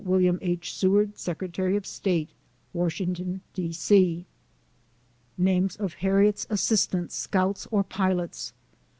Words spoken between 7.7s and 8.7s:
Pilots.